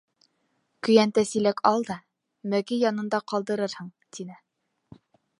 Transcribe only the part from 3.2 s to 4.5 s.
ҡалдырырһың,— тине.